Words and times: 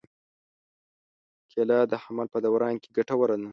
کېله 1.51 1.77
د 1.91 1.93
حمل 2.03 2.27
په 2.33 2.39
دوران 2.45 2.73
کې 2.81 2.89
ګټوره 2.97 3.35
ده. 3.41 3.47